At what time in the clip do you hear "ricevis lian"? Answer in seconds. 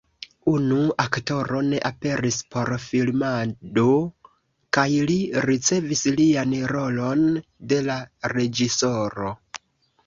5.49-6.59